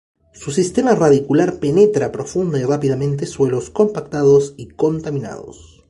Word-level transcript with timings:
Su 0.33 0.49
sistema 0.49 0.95
radicular 0.95 1.59
penetra 1.59 2.11
profunda 2.11 2.57
y 2.59 2.63
rápidamente 2.63 3.27
suelos 3.27 3.69
compactados 3.69 4.55
y 4.57 4.69
contaminados. 4.69 5.79